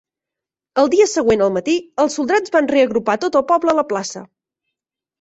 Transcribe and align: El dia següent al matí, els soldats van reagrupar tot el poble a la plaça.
El 0.83 0.89
dia 0.93 1.07
següent 1.11 1.43
al 1.49 1.53
matí, 1.59 1.77
els 2.05 2.17
soldats 2.21 2.57
van 2.57 2.73
reagrupar 2.75 3.19
tot 3.27 3.41
el 3.41 3.49
poble 3.55 3.75
a 3.77 3.81
la 3.85 3.89
plaça. 3.95 4.29